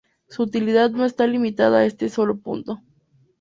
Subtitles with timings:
[0.27, 2.81] Su utilidad no está limitada a este solo punto.